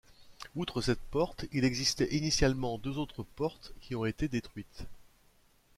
Outre 0.55 0.81
cette 0.81 0.99
porte, 1.11 1.45
il 1.51 1.63
existait 1.63 2.11
initialement 2.15 2.79
deux 2.79 2.97
autres 2.97 3.21
portes 3.21 3.71
qui 3.81 3.93
ont 3.93 4.03
été 4.07 4.27
détruites. 4.27 4.87